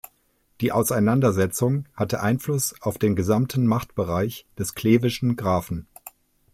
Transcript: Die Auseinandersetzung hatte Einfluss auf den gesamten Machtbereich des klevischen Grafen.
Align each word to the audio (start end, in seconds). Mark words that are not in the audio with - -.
Die 0.61 0.71
Auseinandersetzung 0.71 1.85
hatte 1.93 2.21
Einfluss 2.23 2.73
auf 2.81 2.97
den 2.97 3.15
gesamten 3.15 3.67
Machtbereich 3.67 4.47
des 4.57 4.73
klevischen 4.73 5.35
Grafen. 5.35 5.85